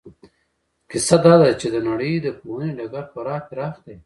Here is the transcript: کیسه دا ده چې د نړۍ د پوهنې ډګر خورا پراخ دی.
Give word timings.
کیسه 0.89 1.17
دا 1.23 1.33
ده 1.41 1.49
چې 1.59 1.67
د 1.73 1.77
نړۍ 1.89 2.13
د 2.21 2.27
پوهنې 2.39 2.73
ډګر 2.77 3.03
خورا 3.11 3.37
پراخ 3.47 3.75
دی. 3.85 3.95